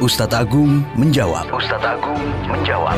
Ustadz 0.00 0.32
Agung 0.32 0.80
menjawab. 0.96 1.44
Ustadz 1.52 1.84
Agung 1.84 2.24
menjawab. 2.48 2.96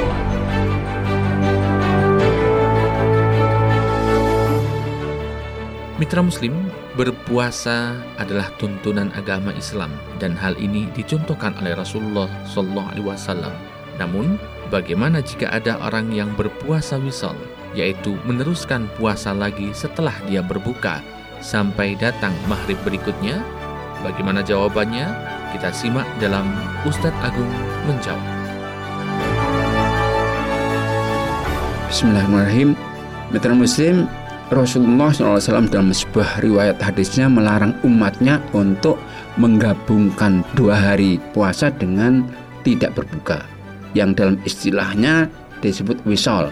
Mitra 5.99 6.23
Muslim, 6.23 6.71
berpuasa 6.95 7.99
adalah 8.23 8.55
tuntunan 8.55 9.11
agama 9.19 9.51
Islam 9.59 9.91
dan 10.23 10.39
hal 10.39 10.55
ini 10.63 10.87
dicontohkan 10.95 11.59
oleh 11.59 11.75
Rasulullah 11.75 12.31
Shallallahu 12.47 12.95
Alaihi 12.95 13.07
Wasallam. 13.11 13.55
Namun, 13.99 14.39
bagaimana 14.71 15.27
jika 15.27 15.51
ada 15.51 15.83
orang 15.83 16.15
yang 16.15 16.31
berpuasa 16.39 17.03
wisal, 17.03 17.35
yaitu 17.75 18.15
meneruskan 18.23 18.87
puasa 18.95 19.35
lagi 19.35 19.75
setelah 19.75 20.15
dia 20.31 20.39
berbuka 20.39 21.03
sampai 21.43 21.99
datang 21.99 22.31
maghrib 22.47 22.79
berikutnya? 22.87 23.43
Bagaimana 24.07 24.47
jawabannya? 24.47 25.32
Kita 25.53 25.69
simak 25.69 26.09
dalam 26.17 26.49
Ustadz 26.89 27.13
Agung 27.21 27.53
menjawab. 27.85 28.25
Bismillahirrahmanirrahim. 31.93 32.73
Mitra 33.29 33.53
Muslim, 33.53 34.09
Rasulullah 34.49 35.13
SAW 35.13 35.69
dalam 35.69 35.93
sebuah 35.93 36.41
riwayat 36.41 36.81
hadisnya 36.81 37.29
melarang 37.29 37.77
umatnya 37.85 38.41
untuk 38.57 38.97
menggabungkan 39.37 40.41
dua 40.57 40.77
hari 40.77 41.21
puasa 41.37 41.69
dengan 41.69 42.25
tidak 42.65 42.97
berbuka 42.97 43.45
yang 43.93 44.17
dalam 44.17 44.41
istilahnya 44.45 45.29
disebut 45.61 46.01
wisol 46.09 46.49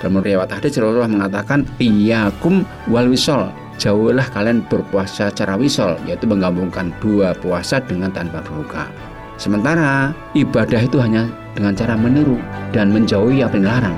dalam 0.00 0.18
riwayat 0.18 0.48
hadis 0.48 0.80
Rasulullah 0.80 1.10
mengatakan 1.10 1.68
iyakum 1.76 2.64
wal 2.88 3.06
wisol 3.12 3.52
jauhlah 3.80 4.28
kalian 4.36 4.60
berpuasa 4.68 5.32
secara 5.32 5.56
wisol 5.56 5.96
yaitu 6.04 6.28
menggabungkan 6.28 6.92
dua 7.00 7.32
puasa 7.40 7.80
dengan 7.80 8.12
tanpa 8.12 8.44
berbuka. 8.44 8.92
Sementara 9.40 10.12
ibadah 10.36 10.84
itu 10.84 11.00
hanya 11.00 11.24
dengan 11.56 11.72
cara 11.72 11.96
meniru 11.96 12.36
dan 12.76 12.92
menjauhi 12.92 13.40
apa 13.40 13.56
yang 13.56 13.64
dilarang. 13.64 13.96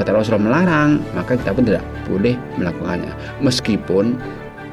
Kata 0.00 0.16
Rasulullah 0.16 0.48
melarang 0.48 0.90
maka 1.12 1.36
kita 1.36 1.52
pun 1.52 1.68
tidak 1.68 1.84
boleh 2.08 2.34
melakukannya. 2.56 3.12
Meskipun 3.44 4.16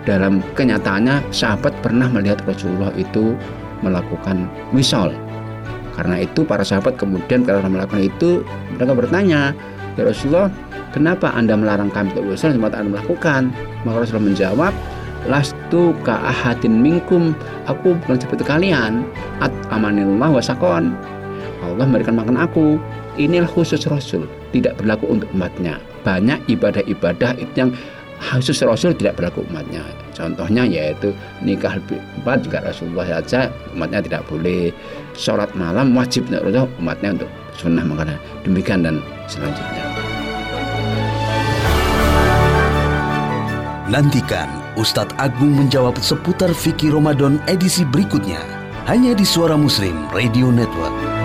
dalam 0.07 0.39
kenyataannya 0.55 1.19
sahabat 1.35 1.75
pernah 1.83 2.07
melihat 2.07 2.39
Rasulullah 2.47 2.95
itu 2.95 3.35
melakukan 3.83 4.47
wisol. 4.71 5.11
Karena 5.99 6.23
itu 6.23 6.47
para 6.47 6.63
sahabat 6.63 6.95
kemudian 6.95 7.43
karena 7.43 7.67
melakukan 7.67 8.07
itu 8.07 8.39
mereka 8.71 8.93
bertanya 8.95 9.51
ya 9.99 10.03
Rasulullah 10.07 10.47
kenapa 10.91 11.31
anda 11.33 11.55
melarang 11.57 11.89
kami 11.89 12.11
untuk 12.13 12.35
wisol 12.35 12.53
semata 12.53 12.81
anda 12.81 12.99
melakukan. 12.99 13.53
Maka 13.87 14.05
Rasulullah 14.05 14.27
menjawab 14.33 14.73
lastu 15.25 15.95
ka 16.05 16.19
ahadin 16.21 16.81
minkum. 16.81 17.33
Aku 17.65 17.97
bukan 18.05 18.17
seperti 18.21 18.43
kalian. 18.45 19.07
At 19.41 19.53
amanillah 19.73 20.29
wasakon 20.29 20.93
Allah 21.65 21.85
memberikan 21.85 22.17
makan 22.17 22.37
aku. 22.37 22.77
Inilah 23.15 23.47
khusus 23.47 23.81
Rasul. 23.87 24.27
Tidak 24.51 24.75
berlaku 24.77 25.07
untuk 25.07 25.31
umatnya. 25.31 25.79
Banyak 26.03 26.45
ibadah-ibadah 26.51 27.39
itu 27.39 27.53
yang 27.55 27.71
khusus 28.19 28.59
Rasul 28.61 28.93
tidak 28.93 29.17
berlaku 29.17 29.47
umatnya. 29.49 29.81
Contohnya 30.15 30.63
yaitu 30.63 31.11
nikah 31.43 31.75
lebih 31.75 31.99
empat 32.21 32.47
juga 32.47 32.63
Rasulullah 32.63 33.07
saja 33.19 33.51
umatnya 33.75 33.99
tidak 34.03 34.21
boleh. 34.27 34.71
Sholat 35.15 35.51
malam 35.55 35.95
wajib 35.95 36.27
Rasulullah 36.27 36.67
umatnya 36.79 37.15
untuk 37.15 37.31
sunnah 37.55 37.83
makanya 37.87 38.19
demikian 38.43 38.83
dan 38.83 38.99
selanjutnya 39.31 39.84
Nantikan 43.85 44.49
Ustadz 44.73 45.13
Agung 45.21 45.53
menjawab 45.61 46.01
seputar 46.01 46.49
fikih 46.57 46.89
Ramadan 46.89 47.37
edisi 47.45 47.85
berikutnya 47.85 48.41
hanya 48.89 49.13
di 49.13 49.21
Suara 49.21 49.53
Muslim 49.53 50.09
Radio 50.09 50.49
Network. 50.49 51.24